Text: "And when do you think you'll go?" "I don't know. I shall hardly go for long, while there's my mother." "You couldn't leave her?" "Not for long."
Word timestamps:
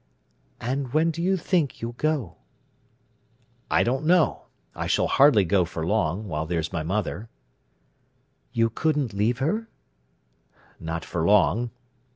"And 0.59 0.93
when 0.93 1.11
do 1.11 1.21
you 1.21 1.37
think 1.37 1.79
you'll 1.79 1.91
go?" 1.91 2.37
"I 3.69 3.83
don't 3.83 4.03
know. 4.03 4.45
I 4.73 4.87
shall 4.87 5.05
hardly 5.07 5.45
go 5.45 5.63
for 5.63 5.85
long, 5.85 6.27
while 6.27 6.47
there's 6.47 6.73
my 6.73 6.81
mother." 6.81 7.29
"You 8.51 8.71
couldn't 8.71 9.13
leave 9.13 9.37
her?" 9.37 9.69
"Not 10.79 11.05
for 11.05 11.23
long." 11.23 11.69